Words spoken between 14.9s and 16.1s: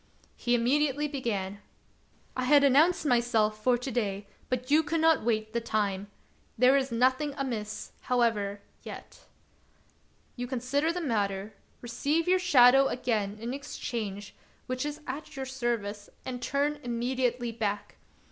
at your service,